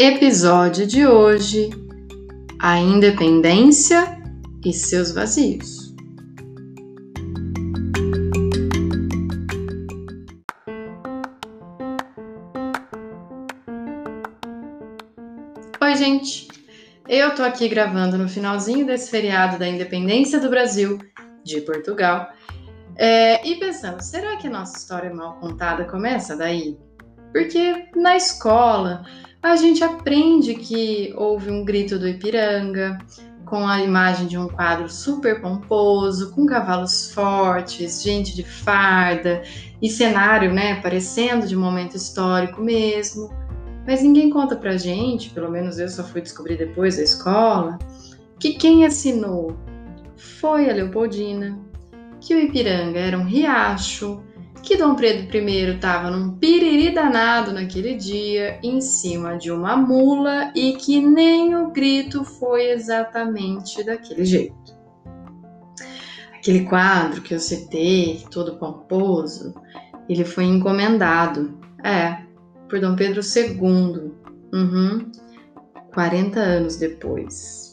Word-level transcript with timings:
Episódio 0.00 0.86
de 0.86 1.04
hoje: 1.04 1.70
A 2.60 2.78
independência 2.78 4.16
e 4.64 4.72
seus 4.72 5.10
vazios. 5.10 5.92
Oi, 15.82 15.96
gente! 15.96 16.46
Eu 17.08 17.34
tô 17.34 17.42
aqui 17.42 17.68
gravando 17.68 18.16
no 18.16 18.28
finalzinho 18.28 18.86
desse 18.86 19.10
feriado 19.10 19.58
da 19.58 19.66
independência 19.66 20.38
do 20.38 20.48
Brasil, 20.48 20.98
de 21.42 21.60
Portugal, 21.62 22.28
é, 22.94 23.44
e 23.44 23.56
pensando: 23.56 24.00
será 24.00 24.36
que 24.36 24.46
a 24.46 24.50
nossa 24.50 24.78
história 24.78 25.12
mal 25.12 25.40
contada 25.40 25.84
começa 25.86 26.36
daí? 26.36 26.78
Porque 27.32 27.88
na 27.96 28.16
escola 28.16 29.02
a 29.42 29.56
gente 29.56 29.82
aprende 29.84 30.54
que 30.54 31.12
houve 31.16 31.50
um 31.50 31.64
grito 31.64 31.98
do 31.98 32.08
Ipiranga, 32.08 32.98
com 33.44 33.66
a 33.66 33.82
imagem 33.82 34.26
de 34.26 34.36
um 34.36 34.46
quadro 34.46 34.90
super 34.90 35.40
pomposo, 35.40 36.32
com 36.32 36.44
cavalos 36.44 37.12
fortes, 37.12 38.02
gente 38.02 38.36
de 38.36 38.42
farda 38.42 39.42
e 39.80 39.88
cenário, 39.88 40.52
né, 40.52 40.80
parecendo 40.82 41.46
de 41.46 41.56
momento 41.56 41.96
histórico 41.96 42.60
mesmo. 42.60 43.30
Mas 43.86 44.02
ninguém 44.02 44.28
conta 44.28 44.54
pra 44.54 44.76
gente, 44.76 45.30
pelo 45.30 45.50
menos 45.50 45.78
eu 45.78 45.88
só 45.88 46.04
fui 46.04 46.20
descobrir 46.20 46.58
depois 46.58 46.96
da 46.96 47.02
escola, 47.02 47.78
que 48.38 48.52
quem 48.52 48.84
assinou 48.84 49.56
foi 50.14 50.68
a 50.68 50.74
Leopoldina, 50.74 51.58
que 52.20 52.34
o 52.34 52.38
Ipiranga 52.38 52.98
era 52.98 53.18
um 53.18 53.24
riacho, 53.24 54.22
que 54.62 54.76
Dom 54.76 54.94
Pedro 54.94 55.36
I 55.36 55.74
estava 55.74 56.10
num 56.10 56.36
piriri 56.36 56.90
danado 56.90 57.52
naquele 57.52 57.94
dia, 57.94 58.58
em 58.62 58.80
cima 58.80 59.36
de 59.36 59.50
uma 59.50 59.76
mula, 59.76 60.52
e 60.54 60.72
que 60.74 61.00
nem 61.00 61.54
o 61.56 61.70
grito 61.70 62.24
foi 62.24 62.70
exatamente 62.70 63.82
daquele 63.84 64.24
jeito. 64.24 64.78
Aquele 66.36 66.64
quadro 66.64 67.20
que 67.20 67.34
eu 67.34 67.40
citei, 67.40 68.24
todo 68.30 68.58
pomposo, 68.58 69.54
ele 70.08 70.24
foi 70.24 70.44
encomendado, 70.44 71.58
é, 71.84 72.22
por 72.68 72.80
Dom 72.80 72.96
Pedro 72.96 73.20
II, 73.20 74.12
uhum, 74.52 75.10
40 75.92 76.40
anos 76.40 76.76
depois. 76.76 77.67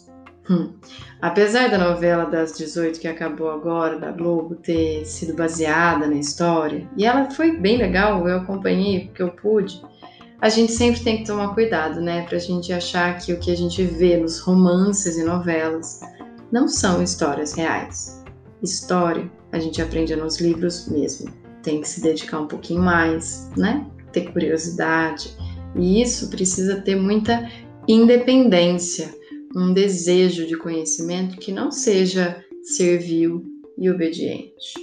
Hum. 0.49 0.73
Apesar 1.21 1.69
da 1.69 1.77
novela 1.77 2.25
das 2.25 2.55
18 2.57 2.99
que 2.99 3.07
acabou 3.07 3.49
agora, 3.49 3.97
da 3.97 4.11
Globo, 4.11 4.55
ter 4.55 5.03
sido 5.05 5.35
baseada 5.35 6.07
na 6.07 6.15
história, 6.15 6.87
e 6.95 7.05
ela 7.05 7.29
foi 7.31 7.57
bem 7.57 7.77
legal, 7.77 8.27
eu 8.27 8.37
acompanhei 8.37 9.05
porque 9.05 9.23
eu 9.23 9.31
pude, 9.31 9.81
a 10.39 10.49
gente 10.49 10.71
sempre 10.71 11.01
tem 11.01 11.17
que 11.17 11.25
tomar 11.25 11.53
cuidado, 11.55 11.99
né? 11.99 12.23
Pra 12.27 12.37
gente 12.37 12.71
achar 12.71 13.17
que 13.17 13.33
o 13.33 13.39
que 13.39 13.51
a 13.51 13.57
gente 13.57 13.83
vê 13.83 14.17
nos 14.17 14.39
romances 14.39 15.17
e 15.17 15.23
novelas 15.23 16.01
não 16.51 16.67
são 16.67 17.01
histórias 17.01 17.53
reais. 17.53 18.23
História 18.61 19.29
a 19.51 19.59
gente 19.59 19.81
aprende 19.81 20.15
nos 20.15 20.39
livros 20.39 20.87
mesmo. 20.87 21.33
Tem 21.63 21.81
que 21.81 21.87
se 21.87 22.01
dedicar 22.01 22.41
um 22.41 22.47
pouquinho 22.47 22.81
mais, 22.81 23.49
né? 23.57 23.87
Ter 24.11 24.31
curiosidade. 24.31 25.35
E 25.75 26.01
isso 26.01 26.29
precisa 26.29 26.81
ter 26.81 26.95
muita 26.95 27.49
independência 27.87 29.13
um 29.55 29.73
desejo 29.73 30.45
de 30.45 30.57
conhecimento 30.57 31.37
que 31.37 31.51
não 31.51 31.71
seja 31.71 32.43
servil 32.63 33.43
e 33.77 33.89
obediente. 33.89 34.73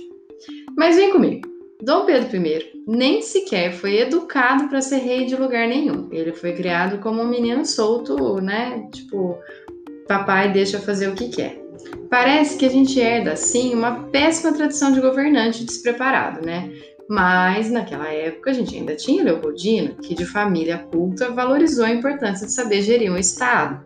Mas 0.76 0.96
vem 0.96 1.10
comigo. 1.10 1.46
Dom 1.82 2.06
Pedro 2.06 2.36
I 2.36 2.72
nem 2.86 3.20
sequer 3.22 3.72
foi 3.72 3.98
educado 3.98 4.68
para 4.68 4.80
ser 4.80 4.98
rei 4.98 5.26
de 5.26 5.36
lugar 5.36 5.66
nenhum. 5.68 6.08
Ele 6.12 6.32
foi 6.32 6.52
criado 6.52 6.98
como 6.98 7.20
um 7.20 7.28
menino 7.28 7.66
solto, 7.66 8.40
né? 8.40 8.88
Tipo, 8.92 9.36
papai 10.06 10.52
deixa 10.52 10.78
fazer 10.78 11.08
o 11.08 11.14
que 11.14 11.28
quer. 11.28 11.60
Parece 12.08 12.56
que 12.56 12.64
a 12.64 12.68
gente 12.68 13.00
herda, 13.00 13.32
assim, 13.32 13.74
uma 13.74 14.04
péssima 14.10 14.52
tradição 14.52 14.92
de 14.92 15.00
governante 15.00 15.64
despreparado, 15.64 16.44
né? 16.44 16.70
Mas 17.08 17.70
naquela 17.70 18.08
época 18.08 18.50
a 18.50 18.54
gente 18.54 18.76
ainda 18.76 18.94
tinha 18.94 19.24
Leopoldina, 19.24 19.94
que 20.02 20.14
de 20.14 20.24
família 20.24 20.78
culta 20.78 21.30
valorizou 21.30 21.84
a 21.84 21.90
importância 21.90 22.46
de 22.46 22.52
saber 22.52 22.82
gerir 22.82 23.10
um 23.10 23.16
Estado. 23.16 23.84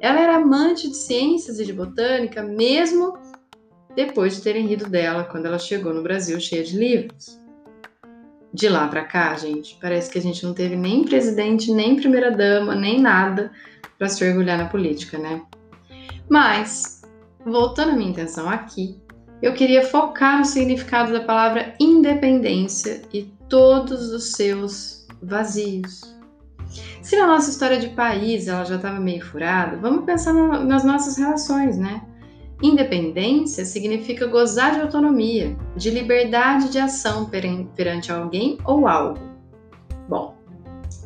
Ela 0.00 0.20
era 0.20 0.36
amante 0.36 0.88
de 0.88 0.96
ciências 0.96 1.58
e 1.58 1.64
de 1.64 1.72
botânica, 1.72 2.42
mesmo 2.42 3.18
depois 3.94 4.36
de 4.36 4.42
terem 4.42 4.66
rido 4.66 4.88
dela 4.88 5.24
quando 5.24 5.46
ela 5.46 5.58
chegou 5.58 5.92
no 5.92 6.02
Brasil 6.02 6.38
cheia 6.40 6.62
de 6.62 6.78
livros. 6.78 7.38
De 8.52 8.68
lá 8.68 8.86
para 8.88 9.04
cá, 9.04 9.34
gente, 9.34 9.76
parece 9.80 10.10
que 10.10 10.18
a 10.18 10.22
gente 10.22 10.44
não 10.44 10.54
teve 10.54 10.76
nem 10.76 11.04
presidente, 11.04 11.72
nem 11.72 11.96
primeira-dama, 11.96 12.74
nem 12.74 13.00
nada 13.00 13.50
para 13.98 14.08
se 14.08 14.24
orgulhar 14.24 14.56
na 14.56 14.68
política, 14.68 15.18
né? 15.18 15.42
Mas, 16.28 17.02
voltando 17.44 17.90
à 17.90 17.94
minha 17.94 18.10
intenção 18.10 18.48
aqui, 18.48 18.96
eu 19.42 19.52
queria 19.52 19.84
focar 19.84 20.38
no 20.38 20.44
significado 20.44 21.12
da 21.12 21.20
palavra 21.20 21.74
independência 21.78 23.02
e 23.12 23.24
todos 23.48 24.12
os 24.12 24.32
seus 24.32 25.06
vazios. 25.22 26.17
Se 27.08 27.16
na 27.16 27.26
nossa 27.26 27.48
história 27.48 27.78
de 27.78 27.88
país 27.88 28.48
ela 28.48 28.66
já 28.66 28.76
estava 28.76 29.00
meio 29.00 29.24
furada, 29.24 29.78
vamos 29.78 30.04
pensar 30.04 30.34
no, 30.34 30.62
nas 30.62 30.84
nossas 30.84 31.16
relações, 31.16 31.78
né? 31.78 32.02
Independência 32.62 33.64
significa 33.64 34.26
gozar 34.26 34.74
de 34.74 34.82
autonomia, 34.82 35.56
de 35.74 35.88
liberdade 35.88 36.68
de 36.68 36.78
ação 36.78 37.24
perante 37.24 38.12
alguém 38.12 38.58
ou 38.62 38.86
algo. 38.86 39.18
Bom, 40.06 40.34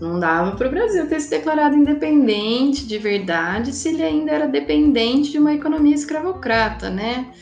não 0.01 0.19
dava 0.19 0.57
para 0.57 0.67
o 0.67 0.71
Brasil 0.73 1.09
ter 1.09 1.21
se 1.21 1.31
declarado 1.31 1.77
independente 1.77 2.85
de 2.85 2.99
verdade 2.99 3.73
se 3.73 3.91
ele 3.91 4.03
ainda 4.03 4.33
era 4.33 4.49
dependente 4.49 5.31
de 5.31 5.39
uma 5.39 5.55
economia 5.55 5.95
escravocrata, 5.95 6.91
né? 6.91 7.33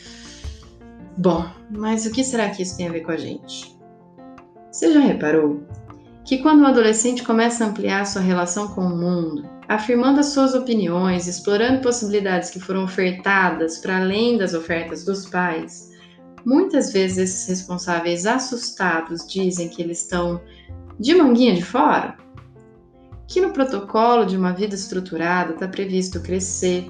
Bom, 1.17 1.49
mas 1.71 2.05
o 2.05 2.11
que 2.11 2.23
será 2.23 2.47
que 2.51 2.61
isso 2.61 2.77
tem 2.77 2.87
a 2.87 2.91
ver 2.91 3.01
com 3.01 3.11
a 3.11 3.17
gente? 3.17 3.75
Você 4.71 4.93
já 4.93 4.99
reparou 4.99 5.63
que 6.25 6.37
quando 6.39 6.61
o 6.61 6.67
adolescente 6.67 7.23
começa 7.23 7.63
a 7.63 7.67
ampliar 7.67 8.05
sua 8.05 8.21
relação 8.21 8.67
com 8.69 8.81
o 8.81 8.97
mundo, 8.97 9.49
afirmando 9.67 10.19
as 10.19 10.27
suas 10.27 10.53
opiniões, 10.53 11.27
explorando 11.27 11.81
possibilidades 11.81 12.49
que 12.49 12.59
foram 12.59 12.83
ofertadas 12.83 13.79
para 13.79 13.97
além 13.97 14.37
das 14.37 14.53
ofertas 14.53 15.03
dos 15.03 15.27
pais, 15.27 15.91
muitas 16.45 16.91
vezes 16.91 17.17
esses 17.17 17.47
responsáveis 17.47 18.25
assustados 18.25 19.27
dizem 19.27 19.69
que 19.69 19.81
eles 19.81 20.03
estão 20.03 20.41
de 20.99 21.15
manguinha 21.15 21.55
de 21.55 21.63
fora? 21.63 22.15
Que 23.27 23.41
no 23.41 23.51
protocolo 23.51 24.25
de 24.25 24.37
uma 24.37 24.53
vida 24.53 24.75
estruturada 24.75 25.53
está 25.53 25.67
previsto 25.67 26.19
crescer, 26.19 26.87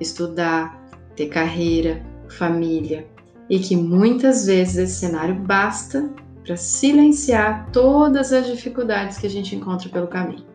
estudar, 0.00 0.78
ter 1.14 1.28
carreira, 1.28 2.04
família, 2.28 3.06
e 3.48 3.58
que 3.58 3.76
muitas 3.76 4.46
vezes 4.46 4.76
esse 4.76 5.00
cenário 5.00 5.34
basta 5.34 6.10
para 6.46 6.56
silenciar 6.56 7.68
todas 7.72 8.32
as 8.32 8.46
dificuldades 8.46 9.18
que 9.18 9.26
a 9.26 9.30
gente 9.30 9.56
encontra 9.56 9.88
pelo 9.88 10.06
caminho. 10.06 10.46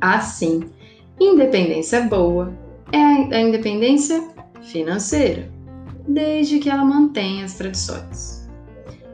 Assim, 0.00 0.68
independência 1.20 2.02
boa 2.02 2.52
é 2.92 2.98
a 2.98 3.40
independência 3.40 4.28
financeira, 4.60 5.48
desde 6.08 6.58
que 6.58 6.68
ela 6.68 6.84
mantenha 6.84 7.44
as 7.44 7.54
tradições. 7.54 8.50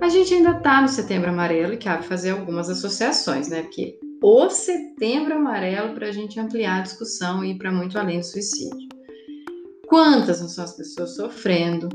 A 0.00 0.08
gente 0.08 0.32
ainda 0.32 0.52
está 0.52 0.80
no 0.80 0.88
Setembro 0.88 1.28
Amarelo 1.28 1.74
e 1.74 1.78
cabe 1.78 2.06
fazer 2.06 2.30
algumas 2.30 2.70
associações, 2.70 3.48
né? 3.48 3.62
Porque 3.62 3.98
o 4.22 4.48
Setembro 4.48 5.34
Amarelo 5.34 5.94
para 5.94 6.08
a 6.08 6.12
gente 6.12 6.40
ampliar 6.40 6.78
a 6.78 6.82
discussão 6.82 7.44
e 7.44 7.50
ir 7.50 7.58
para 7.58 7.72
muito 7.72 7.98
além 7.98 8.20
do 8.20 8.24
suicídio. 8.24 8.88
Quantas 9.86 10.40
não 10.40 10.48
são 10.48 10.64
as 10.64 10.76
pessoas 10.76 11.16
sofrendo 11.16 11.88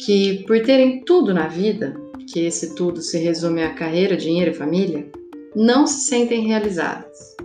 que, 0.00 0.44
por 0.46 0.60
terem 0.62 1.04
tudo 1.04 1.34
na 1.34 1.48
vida, 1.48 1.94
que 2.32 2.40
esse 2.40 2.74
tudo 2.74 3.00
se 3.00 3.18
resume 3.18 3.62
a 3.62 3.74
carreira, 3.74 4.16
dinheiro 4.16 4.50
e 4.50 4.54
família, 4.54 5.10
não 5.54 5.86
se 5.86 6.06
sentem 6.08 6.46
realizadas. 6.46 7.36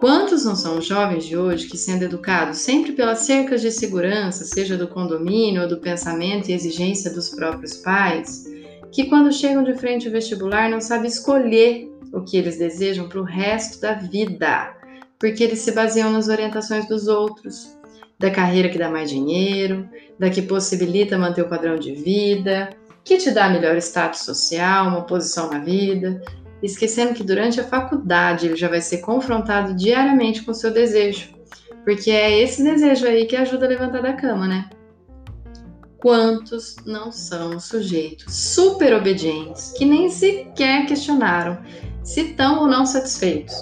Quantos 0.00 0.44
não 0.44 0.54
são 0.54 0.80
jovens 0.80 1.24
de 1.24 1.36
hoje 1.36 1.68
que, 1.68 1.78
sendo 1.78 2.04
educados 2.04 2.58
sempre 2.58 2.92
pelas 2.92 3.20
cercas 3.20 3.62
de 3.62 3.70
segurança, 3.70 4.44
seja 4.44 4.76
do 4.76 4.88
condomínio 4.88 5.62
ou 5.62 5.68
do 5.68 5.78
pensamento 5.78 6.48
e 6.48 6.52
exigência 6.52 7.10
dos 7.10 7.30
próprios 7.30 7.76
pais, 7.78 8.44
que 8.92 9.06
quando 9.06 9.32
chegam 9.32 9.64
de 9.64 9.74
frente 9.74 10.06
ao 10.06 10.12
vestibular 10.12 10.70
não 10.70 10.80
sabem 10.80 11.08
escolher 11.08 11.90
o 12.12 12.22
que 12.22 12.36
eles 12.36 12.58
desejam 12.58 13.08
para 13.08 13.20
o 13.20 13.24
resto 13.24 13.80
da 13.80 13.94
vida, 13.94 14.74
porque 15.18 15.42
eles 15.42 15.60
se 15.60 15.72
baseiam 15.72 16.12
nas 16.12 16.28
orientações 16.28 16.86
dos 16.86 17.08
outros, 17.08 17.76
da 18.18 18.30
carreira 18.30 18.68
que 18.68 18.78
dá 18.78 18.90
mais 18.90 19.10
dinheiro, 19.10 19.88
da 20.18 20.30
que 20.30 20.42
possibilita 20.42 21.18
manter 21.18 21.42
o 21.42 21.48
padrão 21.48 21.78
de 21.78 21.92
vida, 21.92 22.70
que 23.06 23.18
te 23.18 23.30
dá 23.30 23.48
melhor 23.48 23.76
status 23.76 24.22
social, 24.22 24.88
uma 24.88 25.02
posição 25.02 25.48
na 25.48 25.60
vida, 25.60 26.20
esquecendo 26.60 27.14
que 27.14 27.22
durante 27.22 27.60
a 27.60 27.64
faculdade 27.64 28.46
ele 28.46 28.56
já 28.56 28.68
vai 28.68 28.80
ser 28.80 28.98
confrontado 28.98 29.74
diariamente 29.76 30.42
com 30.42 30.50
o 30.50 30.54
seu 30.54 30.72
desejo, 30.72 31.30
porque 31.84 32.10
é 32.10 32.42
esse 32.42 32.64
desejo 32.64 33.06
aí 33.06 33.24
que 33.26 33.36
ajuda 33.36 33.64
a 33.64 33.68
levantar 33.68 34.02
da 34.02 34.12
cama, 34.12 34.48
né? 34.48 34.68
Quantos 35.98 36.74
não 36.84 37.12
são 37.12 37.60
sujeitos 37.60 38.34
super 38.34 38.92
obedientes 38.92 39.72
que 39.78 39.84
nem 39.84 40.10
sequer 40.10 40.86
questionaram 40.86 41.58
se 42.02 42.22
estão 42.22 42.60
ou 42.60 42.66
não 42.66 42.84
satisfeitos, 42.84 43.54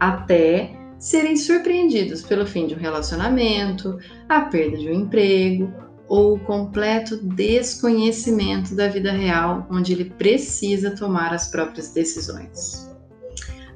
até 0.00 0.74
serem 0.98 1.36
surpreendidos 1.36 2.22
pelo 2.22 2.46
fim 2.46 2.66
de 2.66 2.74
um 2.74 2.78
relacionamento, 2.78 3.98
a 4.26 4.40
perda 4.40 4.78
de 4.78 4.88
um 4.88 4.94
emprego 4.94 5.85
ou 6.08 6.34
o 6.34 6.40
completo 6.40 7.16
desconhecimento 7.16 8.74
da 8.74 8.88
vida 8.88 9.12
real, 9.12 9.66
onde 9.70 9.92
ele 9.92 10.06
precisa 10.06 10.90
tomar 10.92 11.34
as 11.34 11.48
próprias 11.48 11.92
decisões. 11.92 12.88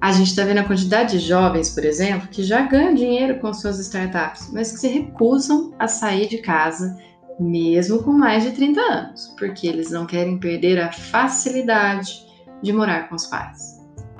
A 0.00 0.12
gente 0.12 0.28
está 0.28 0.44
vendo 0.44 0.58
a 0.58 0.64
quantidade 0.64 1.18
de 1.18 1.26
jovens, 1.26 1.70
por 1.70 1.84
exemplo, 1.84 2.28
que 2.28 2.42
já 2.42 2.62
ganham 2.62 2.94
dinheiro 2.94 3.38
com 3.38 3.52
suas 3.52 3.78
startups, 3.78 4.50
mas 4.50 4.72
que 4.72 4.78
se 4.78 4.88
recusam 4.88 5.74
a 5.78 5.86
sair 5.86 6.26
de 6.26 6.38
casa, 6.38 6.96
mesmo 7.38 8.02
com 8.02 8.12
mais 8.12 8.44
de 8.44 8.52
30 8.52 8.80
anos, 8.80 9.34
porque 9.38 9.66
eles 9.66 9.90
não 9.90 10.06
querem 10.06 10.38
perder 10.38 10.80
a 10.80 10.90
facilidade 10.90 12.26
de 12.62 12.72
morar 12.72 13.08
com 13.08 13.14
os 13.14 13.26
pais. 13.26 13.78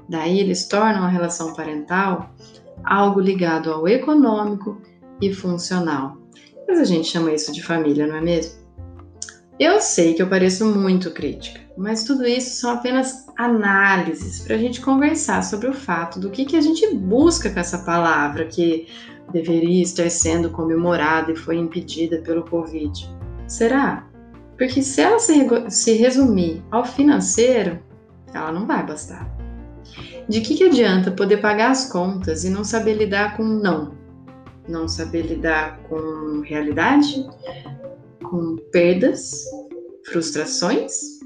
Daí 0.09 0.41
eles 0.41 0.67
tornam 0.67 1.05
a 1.05 1.09
relação 1.09 1.55
parental 1.55 2.31
algo 2.85 3.21
ligado 3.21 3.73
ao 3.73 3.89
econômico 3.89 4.81
e 5.21 5.33
funcional. 5.33 6.20
Mas 6.71 6.79
a 6.79 6.85
gente 6.85 7.09
chama 7.09 7.33
isso 7.33 7.53
de 7.53 7.65
família, 7.65 8.07
não 8.07 8.15
é 8.15 8.21
mesmo? 8.21 8.61
Eu 9.59 9.81
sei 9.81 10.15
que 10.15 10.23
eu 10.23 10.29
pareço 10.29 10.65
muito 10.65 11.11
crítica, 11.11 11.61
mas 11.77 12.05
tudo 12.05 12.25
isso 12.25 12.61
são 12.61 12.71
apenas 12.71 13.27
análises 13.37 14.39
para 14.39 14.55
a 14.55 14.59
gente 14.59 14.81
conversar 14.81 15.43
sobre 15.43 15.67
o 15.67 15.75
fato 15.75 16.21
do 16.21 16.31
que, 16.31 16.45
que 16.45 16.57
a 16.57 16.61
gente 16.61 16.95
busca 16.95 17.51
com 17.51 17.59
essa 17.59 17.79
palavra 17.79 18.47
que 18.47 18.87
deveria 19.33 19.83
estar 19.83 20.09
sendo 20.09 20.49
comemorada 20.51 21.33
e 21.33 21.37
foi 21.37 21.57
impedida 21.57 22.19
pelo 22.19 22.45
Covid. 22.45 23.11
Será? 23.49 24.07
Porque 24.57 24.81
se 24.81 25.01
ela 25.01 25.19
se, 25.19 25.35
se 25.71 25.95
resumir 25.95 26.63
ao 26.71 26.85
financeiro, 26.85 27.81
ela 28.33 28.53
não 28.53 28.65
vai 28.65 28.87
bastar. 28.87 29.29
De 30.29 30.41
que, 30.41 30.55
que 30.55 30.65
adianta 30.65 31.11
poder 31.11 31.39
pagar 31.39 31.73
as 31.73 31.91
contas 31.91 32.45
e 32.45 32.49
não 32.49 32.63
saber 32.63 32.95
lidar 32.95 33.37
com 33.37 33.43
não? 33.43 33.99
Não 34.69 34.87
saber 34.87 35.23
lidar 35.23 35.83
com 35.85 36.41
realidade, 36.41 37.27
com 38.23 38.57
perdas, 38.71 39.45
frustrações? 40.05 41.21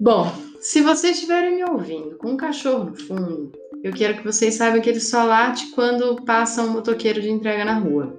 Bom, 0.00 0.32
se 0.60 0.80
vocês 0.82 1.16
estiverem 1.16 1.56
me 1.56 1.64
ouvindo 1.64 2.16
com 2.16 2.30
um 2.30 2.36
cachorro 2.36 2.90
no 2.90 2.96
fundo, 2.96 3.52
eu 3.82 3.92
quero 3.92 4.16
que 4.16 4.24
vocês 4.24 4.54
saibam 4.54 4.80
que 4.80 4.90
ele 4.90 5.00
só 5.00 5.24
late 5.24 5.70
quando 5.70 6.16
passa 6.24 6.62
um 6.62 6.70
motoqueiro 6.70 7.20
de 7.20 7.30
entrega 7.30 7.64
na 7.64 7.78
rua. 7.78 8.18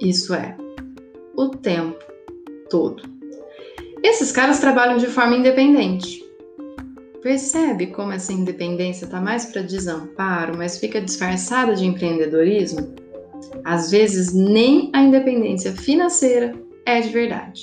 Isso 0.00 0.34
é, 0.34 0.56
o 1.36 1.48
tempo 1.48 1.98
todo. 2.70 3.02
Esses 4.02 4.32
caras 4.32 4.58
trabalham 4.58 4.96
de 4.96 5.06
forma 5.06 5.36
independente. 5.36 6.21
Percebe 7.22 7.86
como 7.86 8.10
essa 8.10 8.32
independência 8.32 9.04
está 9.04 9.20
mais 9.20 9.46
para 9.46 9.62
desamparo, 9.62 10.56
mas 10.56 10.78
fica 10.78 11.00
disfarçada 11.00 11.74
de 11.76 11.86
empreendedorismo? 11.86 12.94
Às 13.64 13.92
vezes, 13.92 14.34
nem 14.34 14.90
a 14.92 15.00
independência 15.00 15.72
financeira 15.72 16.52
é 16.84 17.00
de 17.00 17.10
verdade. 17.10 17.62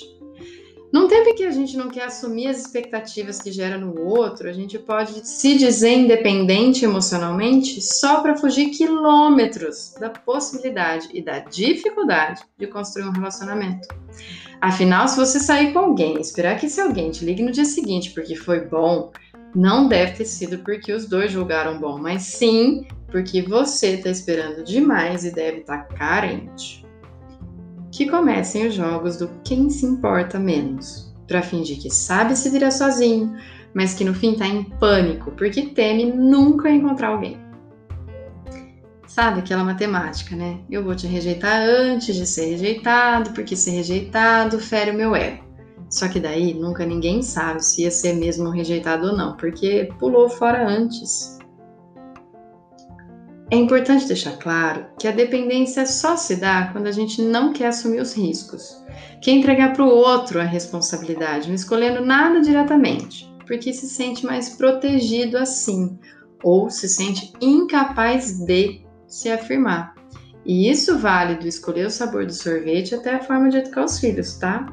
Num 0.94 1.08
tempo 1.08 1.30
em 1.30 1.36
que 1.36 1.44
a 1.44 1.52
gente 1.52 1.78
não 1.78 1.90
quer 1.90 2.06
assumir 2.06 2.48
as 2.48 2.62
expectativas 2.62 3.40
que 3.40 3.52
gera 3.52 3.78
no 3.78 4.02
outro, 4.02 4.50
a 4.50 4.54
gente 4.54 4.80
pode 4.80 5.28
se 5.28 5.56
dizer 5.56 5.94
independente 5.94 6.84
emocionalmente 6.84 7.80
só 7.80 8.22
para 8.22 8.38
fugir 8.38 8.72
quilômetros 8.72 9.94
da 10.00 10.10
possibilidade 10.10 11.10
e 11.14 11.22
da 11.22 11.40
dificuldade 11.40 12.42
de 12.58 12.66
construir 12.66 13.06
um 13.06 13.12
relacionamento. 13.12 13.88
Afinal, 14.60 15.08
se 15.08 15.16
você 15.16 15.40
sair 15.40 15.74
com 15.74 15.80
alguém 15.80 16.20
esperar 16.20 16.58
que 16.58 16.66
esse 16.66 16.82
alguém 16.82 17.12
te 17.12 17.24
ligue 17.24 17.44
no 17.44 17.52
dia 17.52 17.66
seguinte 17.66 18.12
porque 18.12 18.36
foi 18.36 18.62
bom, 18.62 19.12
não 19.56 19.88
deve 19.88 20.14
ter 20.14 20.26
sido 20.26 20.60
porque 20.60 20.94
os 20.94 21.08
dois 21.08 21.32
julgaram 21.32 21.80
bom, 21.80 21.98
mas 21.98 22.24
sim 22.24 22.86
porque 23.12 23.42
você 23.42 23.96
está 23.96 24.10
esperando 24.10 24.64
demais 24.64 25.26
e 25.26 25.32
deve 25.32 25.60
estar 25.60 25.88
tá 25.88 25.96
carente. 25.96 26.86
Que 27.92 28.10
comecem 28.10 28.68
os 28.68 28.76
jogos 28.76 29.18
do 29.18 29.30
quem 29.44 29.70
se 29.70 29.86
importa 29.86 30.38
menos, 30.38 31.12
para 31.28 31.42
fingir 31.42 31.80
que 31.80 31.90
sabe 31.90 32.36
se 32.36 32.50
virar 32.50 32.72
sozinho, 32.72 33.36
mas 33.74 33.94
que 33.94 34.04
no 34.04 34.14
fim 34.14 34.34
está 34.34 34.48
em 34.48 34.64
pânico 34.64 35.32
porque 35.32 35.68
teme 35.68 36.06
nunca 36.06 36.70
encontrar 36.70 37.10
alguém. 37.10 37.38
Sabe 39.08 39.40
aquela 39.40 39.64
matemática, 39.64 40.36
né? 40.36 40.60
Eu 40.70 40.84
vou 40.84 40.96
te 40.96 41.08
rejeitar 41.08 41.68
antes 41.68 42.16
de 42.16 42.28
ser 42.28 42.46
rejeitado, 42.46 43.32
porque 43.32 43.56
ser 43.56 43.72
rejeitado 43.72 44.60
fere 44.60 44.92
o 44.92 44.94
meu 44.94 45.16
ego. 45.16 45.49
Só 45.90 46.08
que 46.08 46.20
daí 46.20 46.54
nunca 46.54 46.86
ninguém 46.86 47.22
sabe 47.22 47.66
se 47.66 47.82
ia 47.82 47.92
ser 47.92 48.14
mesmo 48.14 48.50
rejeitado 48.50 49.08
ou 49.08 49.18
não, 49.18 49.36
porque 49.36 49.90
pulou 50.00 50.30
fora 50.30 50.68
antes. 50.68 51.40
É 53.52 53.56
importante 53.56 54.08
deixar 54.08 54.38
claro 54.38 54.86
que 55.00 55.08
a 55.08 55.12
dependência 55.12 55.84
só 55.88 56.16
se 56.16 56.36
dá 56.36 56.70
quando 56.72 56.86
a 56.86 56.92
gente 56.92 57.20
não 57.20 57.52
quer 57.52 57.68
assumir 57.70 58.00
os 58.00 58.14
riscos, 58.14 58.84
quer 59.24 59.32
entregar 59.32 59.74
para 59.74 59.84
o 59.84 59.90
outro 59.90 60.40
a 60.40 60.44
responsabilidade, 60.44 61.48
não 61.48 61.56
escolhendo 61.56 62.06
nada 62.06 62.42
diretamente, 62.42 63.28
porque 63.48 63.74
se 63.74 63.90
sente 63.90 64.24
mais 64.24 64.50
protegido 64.50 65.36
assim, 65.36 65.98
ou 66.44 66.70
se 66.70 66.88
sente 66.88 67.34
incapaz 67.42 68.40
de 68.46 68.82
se 69.08 69.32
afirmar. 69.32 69.96
E 70.46 70.70
isso 70.70 71.00
vale 71.00 71.36
do 71.36 71.48
escolher 71.48 71.88
o 71.88 71.92
sabor 71.92 72.28
do 72.28 72.34
sorvete 72.34 72.94
até 72.94 73.16
a 73.16 73.24
forma 73.24 73.50
de 73.50 73.58
educar 73.58 73.84
os 73.84 74.00
filhos, 74.00 74.38
tá? 74.38 74.72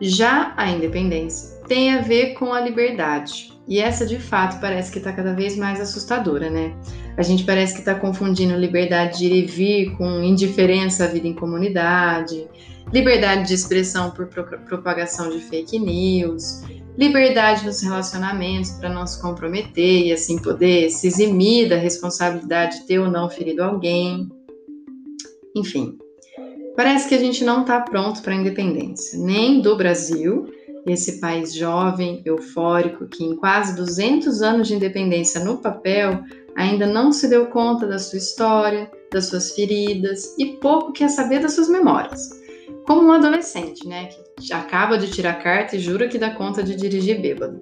Já 0.00 0.52
a 0.56 0.70
independência 0.70 1.56
tem 1.66 1.94
a 1.94 2.00
ver 2.00 2.34
com 2.34 2.52
a 2.52 2.60
liberdade. 2.60 3.52
E 3.66 3.80
essa 3.80 4.06
de 4.06 4.18
fato 4.18 4.60
parece 4.60 4.92
que 4.92 4.98
está 4.98 5.12
cada 5.12 5.34
vez 5.34 5.56
mais 5.56 5.80
assustadora, 5.80 6.48
né? 6.48 6.76
A 7.16 7.22
gente 7.22 7.44
parece 7.44 7.72
que 7.72 7.80
está 7.80 7.94
confundindo 7.94 8.54
liberdade 8.56 9.18
de 9.18 9.26
ir 9.26 9.42
e 9.42 9.46
vir 9.46 9.96
com 9.96 10.22
indiferença 10.22 11.04
à 11.04 11.06
vida 11.08 11.26
em 11.26 11.34
comunidade, 11.34 12.46
liberdade 12.92 13.48
de 13.48 13.54
expressão 13.54 14.10
por 14.12 14.28
propagação 14.28 15.30
de 15.30 15.40
fake 15.40 15.78
news, 15.78 16.62
liberdade 16.96 17.66
nos 17.66 17.82
relacionamentos 17.82 18.70
para 18.72 18.88
não 18.88 19.06
se 19.06 19.20
comprometer 19.20 20.06
e 20.06 20.12
assim 20.12 20.38
poder 20.38 20.90
se 20.90 21.08
eximir 21.08 21.68
da 21.68 21.76
responsabilidade 21.76 22.80
de 22.80 22.86
ter 22.86 23.00
ou 23.00 23.10
não 23.10 23.28
ferido 23.28 23.64
alguém. 23.64 24.28
Enfim, 25.56 25.98
Parece 26.76 27.08
que 27.08 27.14
a 27.14 27.18
gente 27.18 27.42
não 27.42 27.62
está 27.62 27.80
pronto 27.80 28.20
para 28.20 28.34
a 28.34 28.36
independência, 28.36 29.18
nem 29.18 29.62
do 29.62 29.74
Brasil, 29.76 30.46
esse 30.86 31.18
país 31.20 31.54
jovem, 31.54 32.20
eufórico, 32.24 33.06
que 33.06 33.24
em 33.24 33.34
quase 33.34 33.74
200 33.74 34.42
anos 34.42 34.68
de 34.68 34.74
independência 34.74 35.42
no 35.42 35.56
papel 35.56 36.22
ainda 36.54 36.86
não 36.86 37.10
se 37.12 37.28
deu 37.28 37.46
conta 37.46 37.86
da 37.86 37.98
sua 37.98 38.18
história, 38.18 38.90
das 39.10 39.26
suas 39.26 39.52
feridas 39.52 40.34
e 40.38 40.58
pouco 40.58 40.92
quer 40.92 41.08
saber 41.08 41.40
das 41.40 41.54
suas 41.54 41.68
memórias. 41.70 42.28
Como 42.86 43.08
um 43.08 43.12
adolescente, 43.12 43.88
né, 43.88 44.10
que 44.38 44.52
acaba 44.52 44.98
de 44.98 45.10
tirar 45.10 45.42
carta 45.42 45.76
e 45.76 45.80
jura 45.80 46.08
que 46.08 46.18
dá 46.18 46.30
conta 46.30 46.62
de 46.62 46.76
dirigir 46.76 47.20
bêbado. 47.22 47.60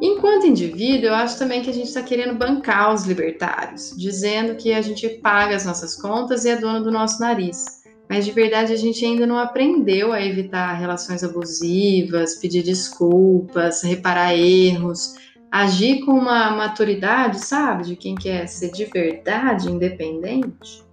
Enquanto 0.00 0.46
indivíduo, 0.46 1.08
eu 1.08 1.14
acho 1.14 1.38
também 1.38 1.60
que 1.60 1.70
a 1.70 1.72
gente 1.72 1.88
está 1.88 2.02
querendo 2.02 2.34
bancar 2.34 2.94
os 2.94 3.04
libertários, 3.04 3.94
dizendo 3.96 4.54
que 4.54 4.72
a 4.72 4.80
gente 4.80 5.08
paga 5.08 5.56
as 5.56 5.64
nossas 5.64 5.96
contas 5.96 6.44
e 6.44 6.50
é 6.50 6.56
dono 6.56 6.84
do 6.84 6.90
nosso 6.90 7.20
nariz 7.20 7.75
mas 8.08 8.24
de 8.24 8.32
verdade 8.32 8.72
a 8.72 8.76
gente 8.76 9.04
ainda 9.04 9.26
não 9.26 9.38
aprendeu 9.38 10.12
a 10.12 10.24
evitar 10.24 10.74
relações 10.74 11.24
abusivas, 11.24 12.36
pedir 12.36 12.62
desculpas, 12.62 13.82
reparar 13.82 14.34
erros, 14.36 15.14
agir 15.50 16.04
com 16.04 16.12
uma 16.12 16.50
maturidade, 16.50 17.40
sabe, 17.40 17.84
de 17.84 17.96
quem 17.96 18.14
quer 18.14 18.46
ser 18.46 18.70
de 18.72 18.84
verdade 18.84 19.70
independente. 19.70 20.84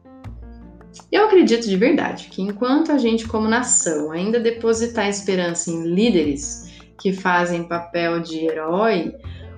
Eu 1.11 1.25
acredito 1.25 1.67
de 1.67 1.75
verdade 1.75 2.27
que 2.29 2.41
enquanto 2.41 2.91
a 2.91 2.97
gente, 2.97 3.27
como 3.27 3.47
nação, 3.47 4.11
ainda 4.11 4.39
depositar 4.39 5.07
esperança 5.07 5.71
em 5.71 5.83
líderes 5.83 6.71
que 6.99 7.11
fazem 7.11 7.67
papel 7.67 8.19
de 8.19 8.45
herói, 8.45 9.13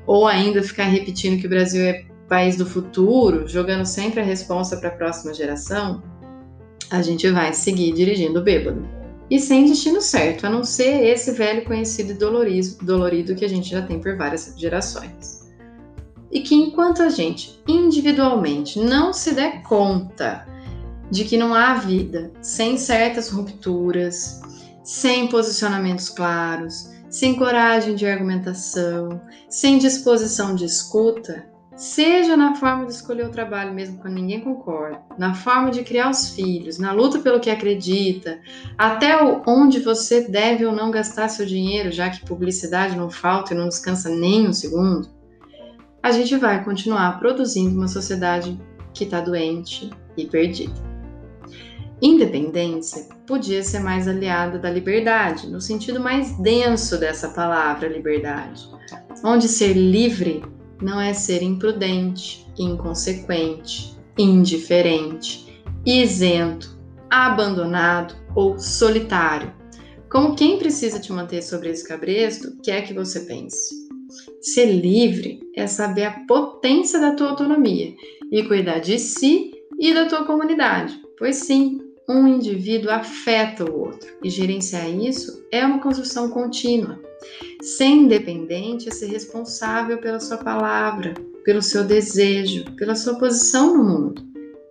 ou 0.07 0.27
ainda 0.27 0.63
ficar 0.63 0.85
repetindo 0.85 1.39
que 1.39 1.47
o 1.47 1.49
Brasil 1.49 1.81
é 1.83 2.05
país 2.27 2.57
do 2.57 2.65
futuro, 2.65 3.47
jogando 3.47 3.85
sempre 3.85 4.19
a 4.19 4.23
resposta 4.23 4.77
para 4.77 4.89
a 4.89 4.93
próxima 4.93 5.33
geração, 5.33 6.01
a 6.89 7.01
gente 7.01 7.29
vai 7.31 7.53
seguir 7.53 7.93
dirigindo 7.93 8.41
bêbado. 8.41 8.87
E 9.29 9.39
sem 9.39 9.65
destino 9.65 10.01
certo, 10.01 10.45
a 10.45 10.49
não 10.49 10.63
ser 10.63 11.03
esse 11.03 11.31
velho 11.31 11.65
conhecido 11.65 12.11
e 12.11 12.85
dolorido 12.85 13.35
que 13.35 13.43
a 13.43 13.49
gente 13.49 13.69
já 13.69 13.81
tem 13.81 13.99
por 13.99 14.15
várias 14.15 14.53
gerações. 14.57 15.43
e 16.31 16.41
que 16.41 16.53
enquanto 16.53 17.01
a 17.01 17.07
gente 17.07 17.61
individualmente 17.65 18.77
não 18.77 19.13
se 19.13 19.33
der 19.33 19.63
conta 19.63 20.45
de 21.09 21.23
que 21.23 21.37
não 21.37 21.53
há 21.53 21.75
vida 21.75 22.31
sem 22.41 22.77
certas 22.77 23.29
rupturas, 23.29 24.41
sem 24.83 25.27
posicionamentos 25.27 26.09
claros, 26.09 26.89
sem 27.09 27.35
coragem 27.35 27.95
de 27.95 28.05
argumentação, 28.05 29.21
sem 29.47 29.77
disposição 29.77 30.53
de 30.53 30.65
escuta, 30.65 31.45
seja 31.75 32.37
na 32.37 32.55
forma 32.55 32.85
de 32.85 32.93
escolher 32.93 33.25
o 33.25 33.31
trabalho 33.31 33.73
mesmo 33.73 33.97
quando 33.97 34.13
ninguém 34.13 34.39
concorda, 34.39 35.01
na 35.17 35.33
forma 35.33 35.71
de 35.71 35.83
criar 35.83 36.09
os 36.09 36.29
filhos, 36.29 36.79
na 36.79 36.91
luta 36.91 37.19
pelo 37.19 37.39
que 37.39 37.49
acredita, 37.49 38.39
até 38.77 39.17
onde 39.45 39.79
você 39.79 40.27
deve 40.27 40.65
ou 40.65 40.71
não 40.71 40.89
gastar 40.89 41.27
seu 41.27 41.45
dinheiro, 41.45 41.91
já 41.91 42.09
que 42.09 42.25
publicidade 42.25 42.95
não 42.95 43.09
falta 43.09 43.53
e 43.53 43.57
não 43.57 43.67
descansa 43.67 44.09
nem 44.09 44.47
um 44.47 44.53
segundo, 44.53 45.09
a 46.01 46.11
gente 46.11 46.35
vai 46.37 46.63
continuar 46.63 47.19
produzindo 47.19 47.75
uma 47.75 47.87
sociedade 47.87 48.57
que 48.93 49.03
está 49.03 49.19
doente 49.19 49.89
e 50.15 50.25
perdida. 50.25 50.73
Independência 52.01 53.07
podia 53.25 53.63
ser 53.63 53.79
mais 53.79 54.07
aliada 54.07 54.59
da 54.59 54.69
liberdade, 54.69 55.47
no 55.47 55.59
sentido 55.59 55.99
mais 55.99 56.37
denso 56.37 56.97
dessa 56.99 57.29
palavra 57.29 57.87
liberdade, 57.87 58.69
onde 59.23 59.47
ser 59.47 59.73
livre 59.73 60.43
não 60.81 60.99
é 60.99 61.13
ser 61.13 61.41
imprudente, 61.41 62.45
inconsequente, 62.57 63.95
indiferente, 64.17 65.61
isento, 65.85 66.77
abandonado 67.09 68.15
ou 68.35 68.57
solitário. 68.59 69.53
Como 70.09 70.35
quem 70.35 70.57
precisa 70.57 70.99
te 70.99 71.11
manter 71.11 71.41
sobre 71.41 71.69
esse 71.69 71.87
cabresto 71.87 72.57
quer 72.63 72.81
que 72.85 72.93
você 72.93 73.21
pense. 73.21 73.85
Ser 74.41 74.67
livre 74.67 75.39
é 75.55 75.67
saber 75.67 76.05
a 76.05 76.19
potência 76.27 76.99
da 76.99 77.15
tua 77.15 77.31
autonomia 77.31 77.93
e 78.31 78.43
cuidar 78.43 78.79
de 78.79 78.99
si 78.99 79.51
e 79.79 79.93
da 79.93 80.05
tua 80.05 80.25
comunidade. 80.25 81.01
Pois 81.17 81.37
sim, 81.37 81.79
um 82.07 82.27
indivíduo 82.27 82.91
afeta 82.91 83.65
o 83.65 83.79
outro 83.79 84.07
e 84.23 84.29
gerenciar 84.29 84.89
isso 84.89 85.45
é 85.51 85.65
uma 85.65 85.79
construção 85.79 86.29
contínua. 86.29 86.99
Ser 87.61 87.85
independente 87.85 88.89
é 88.89 88.91
ser 88.91 89.07
responsável 89.07 89.97
pela 89.97 90.19
sua 90.19 90.37
palavra, 90.37 91.13
pelo 91.43 91.61
seu 91.61 91.83
desejo, 91.83 92.65
pela 92.75 92.95
sua 92.95 93.17
posição 93.17 93.75
no 93.75 93.83
mundo. 93.83 94.23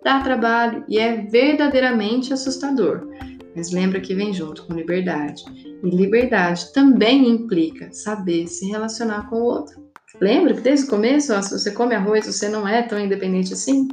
Dá 0.03 0.21
trabalho 0.21 0.83
e 0.87 0.99
é 0.99 1.17
verdadeiramente 1.23 2.31
assustador, 2.31 3.09
mas 3.55 3.71
lembra 3.71 3.99
que 3.99 4.13
vem 4.13 4.33
junto 4.33 4.63
com 4.65 4.73
liberdade. 4.73 5.43
E 5.83 5.89
liberdade 5.89 6.71
também 6.73 7.27
implica 7.27 7.91
saber 7.91 8.47
se 8.47 8.67
relacionar 8.67 9.29
com 9.29 9.37
o 9.37 9.45
outro. 9.45 9.83
Lembra 10.21 10.53
que 10.53 10.61
desde 10.61 10.85
o 10.85 10.89
começo, 10.89 11.33
ó, 11.33 11.41
se 11.41 11.57
você 11.57 11.71
come 11.71 11.95
arroz, 11.95 12.25
você 12.25 12.47
não 12.47 12.67
é 12.67 12.81
tão 12.81 12.99
independente 12.99 13.53
assim? 13.53 13.87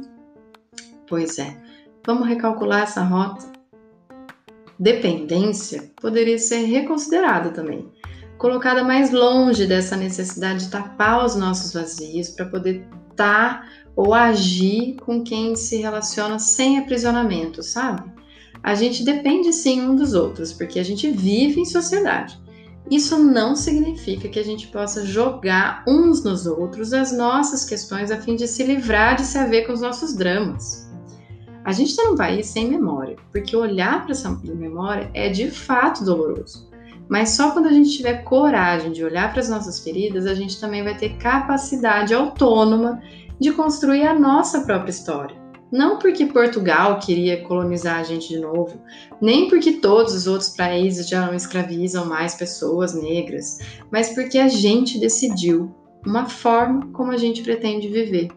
Pois 1.07 1.37
é. 1.39 1.62
Vamos 2.05 2.27
recalcular 2.27 2.83
essa 2.83 3.01
rota. 3.01 3.45
Dependência 4.77 5.91
poderia 6.01 6.37
ser 6.37 6.65
reconsiderada 6.65 7.51
também, 7.51 7.89
colocada 8.37 8.83
mais 8.83 9.11
longe 9.11 9.65
dessa 9.65 9.95
necessidade 9.95 10.65
de 10.65 10.71
tapar 10.71 11.25
os 11.25 11.35
nossos 11.35 11.71
vazios 11.71 12.29
para 12.29 12.45
poder 12.45 12.85
estar 13.09 13.65
ou 13.95 14.13
agir 14.13 14.97
com 14.97 15.23
quem 15.23 15.55
se 15.55 15.77
relaciona 15.77 16.39
sem 16.39 16.77
aprisionamento, 16.77 17.63
sabe? 17.63 18.11
A 18.61 18.75
gente 18.75 19.03
depende 19.03 19.53
sim 19.53 19.81
um 19.81 19.95
dos 19.95 20.13
outros, 20.13 20.51
porque 20.51 20.79
a 20.79 20.83
gente 20.83 21.09
vive 21.09 21.61
em 21.61 21.65
sociedade. 21.65 22.41
Isso 22.91 23.17
não 23.17 23.55
significa 23.55 24.27
que 24.27 24.39
a 24.39 24.43
gente 24.43 24.67
possa 24.67 25.05
jogar 25.05 25.85
uns 25.87 26.21
nos 26.21 26.45
outros 26.45 26.91
as 26.91 27.15
nossas 27.15 27.63
questões 27.63 28.11
a 28.11 28.19
fim 28.19 28.35
de 28.35 28.47
se 28.47 28.63
livrar 28.63 29.15
de 29.15 29.23
se 29.23 29.37
haver 29.37 29.65
com 29.65 29.71
os 29.71 29.81
nossos 29.81 30.13
dramas. 30.13 30.91
A 31.65 31.71
gente 31.71 31.91
está 31.91 32.03
num 32.03 32.15
país 32.15 32.47
sem 32.47 32.67
memória, 32.69 33.15
porque 33.31 33.55
olhar 33.55 34.03
para 34.03 34.11
essa 34.11 34.29
memória 34.43 35.09
é 35.13 35.29
de 35.29 35.49
fato 35.49 36.03
doloroso. 36.03 36.69
Mas 37.07 37.29
só 37.29 37.51
quando 37.51 37.67
a 37.67 37.71
gente 37.71 37.95
tiver 37.95 38.23
coragem 38.23 38.91
de 38.91 39.03
olhar 39.03 39.31
para 39.31 39.39
as 39.39 39.49
nossas 39.49 39.79
feridas, 39.79 40.25
a 40.25 40.33
gente 40.33 40.59
também 40.59 40.83
vai 40.83 40.97
ter 40.97 41.17
capacidade 41.17 42.13
autônoma 42.13 43.01
de 43.39 43.51
construir 43.51 44.05
a 44.05 44.17
nossa 44.17 44.61
própria 44.61 44.91
história. 44.91 45.43
Não 45.71 45.97
porque 45.97 46.27
Portugal 46.27 46.99
queria 46.99 47.43
colonizar 47.45 47.99
a 47.99 48.03
gente 48.03 48.29
de 48.29 48.39
novo, 48.39 48.79
nem 49.19 49.49
porque 49.49 49.73
todos 49.73 50.13
os 50.13 50.27
outros 50.27 50.49
países 50.49 51.07
já 51.09 51.25
não 51.25 51.33
escravizam 51.33 52.05
mais 52.05 52.35
pessoas 52.35 52.93
negras, 52.93 53.57
mas 53.91 54.13
porque 54.13 54.37
a 54.37 54.47
gente 54.47 54.99
decidiu 54.99 55.73
uma 56.05 56.25
forma 56.27 56.87
como 56.91 57.11
a 57.11 57.17
gente 57.17 57.41
pretende 57.41 57.87
viver. 57.87 58.29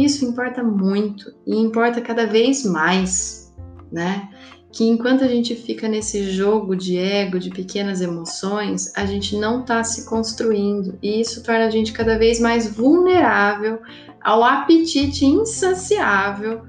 Isso 0.00 0.24
importa 0.24 0.62
muito 0.62 1.34
e 1.46 1.54
importa 1.54 2.00
cada 2.00 2.26
vez 2.26 2.64
mais, 2.64 3.54
né? 3.92 4.30
Que 4.72 4.88
enquanto 4.88 5.24
a 5.24 5.28
gente 5.28 5.54
fica 5.54 5.88
nesse 5.88 6.30
jogo 6.30 6.74
de 6.74 6.96
ego, 6.96 7.38
de 7.38 7.50
pequenas 7.50 8.00
emoções, 8.00 8.96
a 8.96 9.04
gente 9.04 9.36
não 9.36 9.60
está 9.60 9.84
se 9.84 10.06
construindo 10.06 10.96
e 11.02 11.20
isso 11.20 11.42
torna 11.42 11.66
a 11.66 11.70
gente 11.70 11.92
cada 11.92 12.16
vez 12.16 12.40
mais 12.40 12.74
vulnerável 12.74 13.80
ao 14.22 14.42
apetite 14.42 15.26
insaciável 15.26 16.62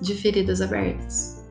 de 0.00 0.14
feridas 0.14 0.62
abertas. 0.62 1.44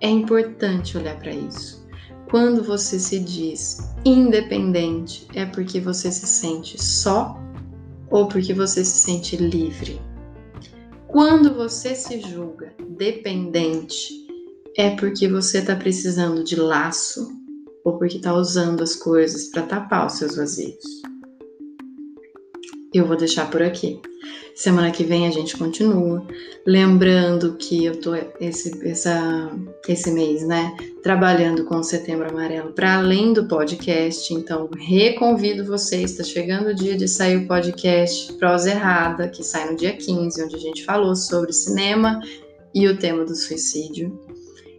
É 0.00 0.08
importante 0.08 0.98
olhar 0.98 1.18
para 1.18 1.32
isso. 1.32 1.86
Quando 2.30 2.64
você 2.64 2.98
se 2.98 3.20
diz 3.20 3.94
independente, 4.04 5.28
é 5.34 5.46
porque 5.46 5.80
você 5.80 6.10
se 6.10 6.26
sente 6.26 6.82
só 6.82 7.38
ou 8.10 8.28
porque 8.28 8.52
você 8.54 8.84
se 8.84 8.98
sente 8.98 9.36
livre. 9.36 10.00
Quando 11.06 11.54
você 11.54 11.94
se 11.94 12.20
julga 12.20 12.74
dependente, 12.90 14.12
é 14.76 14.94
porque 14.96 15.28
você 15.28 15.58
está 15.58 15.74
precisando 15.74 16.44
de 16.44 16.56
laço 16.56 17.32
ou 17.84 17.98
porque 17.98 18.16
está 18.16 18.34
usando 18.34 18.82
as 18.82 18.94
coisas 18.94 19.48
para 19.50 19.62
tapar 19.62 20.06
os 20.06 20.14
seus 20.14 20.36
vazios. 20.36 20.84
Eu 22.92 23.06
vou 23.06 23.16
deixar 23.16 23.50
por 23.50 23.62
aqui. 23.62 24.00
Semana 24.54 24.90
que 24.90 25.04
vem 25.04 25.26
a 25.26 25.30
gente 25.30 25.56
continua. 25.56 26.26
Lembrando 26.66 27.54
que 27.56 27.84
eu 27.84 28.00
tô 28.00 28.14
esse, 28.40 28.72
essa, 28.82 29.50
esse 29.86 30.10
mês, 30.10 30.42
né, 30.42 30.74
trabalhando 31.02 31.64
com 31.66 31.76
o 31.76 31.84
Setembro 31.84 32.30
Amarelo 32.30 32.72
para 32.72 32.96
além 32.96 33.34
do 33.34 33.46
podcast. 33.46 34.32
Então, 34.32 34.68
reconvido 34.74 35.66
vocês. 35.66 36.12
Está 36.12 36.24
chegando 36.24 36.70
o 36.70 36.74
dia 36.74 36.96
de 36.96 37.06
sair 37.06 37.36
o 37.36 37.46
podcast 37.46 38.32
Prosa 38.34 38.70
Errada, 38.70 39.28
que 39.28 39.44
sai 39.44 39.70
no 39.70 39.76
dia 39.76 39.94
15, 39.94 40.42
onde 40.42 40.56
a 40.56 40.58
gente 40.60 40.84
falou 40.84 41.14
sobre 41.14 41.52
cinema 41.52 42.18
e 42.74 42.88
o 42.88 42.96
tema 42.96 43.24
do 43.24 43.36
suicídio. 43.36 44.18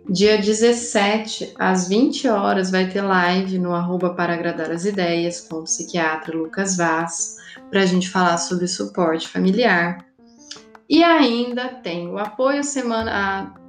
Dia 0.09 0.39
17, 0.39 1.53
às 1.59 1.87
20 1.87 2.27
horas, 2.27 2.71
vai 2.71 2.89
ter 2.89 3.03
live 3.03 3.59
no 3.59 3.71
arroba 3.71 4.09
para 4.15 4.33
agradar 4.33 4.71
as 4.71 4.83
ideias 4.83 5.41
com 5.41 5.57
o 5.57 5.63
psiquiatra 5.63 6.35
Lucas 6.35 6.75
Vaz 6.75 7.38
para 7.69 7.81
a 7.81 7.85
gente 7.85 8.09
falar 8.09 8.37
sobre 8.37 8.67
suporte 8.67 9.27
familiar. 9.27 10.05
E 10.89 11.03
ainda 11.03 11.69
tem 11.69 12.09
o 12.09 12.17
apoio 12.17 12.63
semana, 12.63 13.11
a 13.11 13.59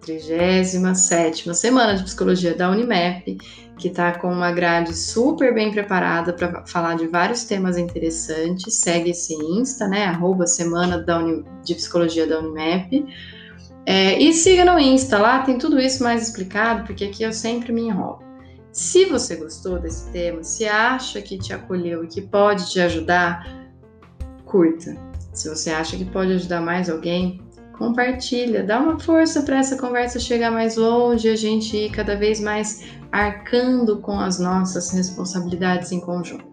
37 0.00 1.54
semana 1.54 1.96
de 1.96 2.04
psicologia 2.04 2.54
da 2.54 2.70
Unimap, 2.70 3.24
que 3.76 3.88
está 3.88 4.12
com 4.12 4.32
uma 4.32 4.52
grade 4.52 4.94
super 4.94 5.52
bem 5.52 5.70
preparada 5.70 6.32
para 6.32 6.64
falar 6.66 6.96
de 6.96 7.06
vários 7.06 7.44
temas 7.44 7.76
interessantes. 7.76 8.74
Segue 8.74 9.10
esse 9.10 9.34
Insta, 9.34 9.88
né? 9.88 10.04
Arroba 10.04 10.46
semana 10.46 10.98
da 10.98 11.18
Uni, 11.18 11.44
de 11.64 11.74
psicologia 11.74 12.26
da. 12.26 12.40
É, 13.86 14.20
e 14.20 14.32
siga 14.34 14.64
no 14.64 14.78
Insta, 14.78 15.18
lá 15.18 15.42
tem 15.42 15.58
tudo 15.58 15.80
isso 15.80 16.02
mais 16.02 16.22
explicado, 16.28 16.84
porque 16.84 17.04
aqui 17.04 17.22
eu 17.22 17.32
sempre 17.32 17.72
me 17.72 17.82
enrolo. 17.82 18.27
Se 18.78 19.06
você 19.06 19.34
gostou 19.34 19.80
desse 19.80 20.08
tema, 20.12 20.44
se 20.44 20.64
acha 20.64 21.20
que 21.20 21.36
te 21.36 21.52
acolheu 21.52 22.04
e 22.04 22.06
que 22.06 22.22
pode 22.22 22.70
te 22.70 22.78
ajudar, 22.78 23.44
curta. 24.44 24.96
Se 25.34 25.48
você 25.48 25.70
acha 25.70 25.96
que 25.96 26.04
pode 26.04 26.32
ajudar 26.34 26.60
mais 26.60 26.88
alguém, 26.88 27.42
compartilha, 27.76 28.62
dá 28.62 28.78
uma 28.78 28.96
força 29.00 29.42
para 29.42 29.58
essa 29.58 29.76
conversa 29.76 30.20
chegar 30.20 30.52
mais 30.52 30.76
longe 30.76 31.28
a 31.28 31.34
gente 31.34 31.76
ir 31.76 31.90
cada 31.90 32.14
vez 32.14 32.38
mais 32.38 32.84
arcando 33.10 33.98
com 33.98 34.20
as 34.20 34.38
nossas 34.38 34.92
responsabilidades 34.92 35.90
em 35.90 35.98
conjunto. 35.98 36.46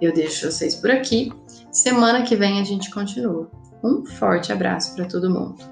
Eu 0.00 0.14
deixo 0.14 0.48
vocês 0.48 0.76
por 0.76 0.92
aqui. 0.92 1.32
Semana 1.72 2.22
que 2.22 2.36
vem 2.36 2.60
a 2.60 2.64
gente 2.64 2.88
continua. 2.88 3.50
Um 3.82 4.06
forte 4.06 4.52
abraço 4.52 4.94
para 4.94 5.06
todo 5.06 5.28
mundo. 5.28 5.71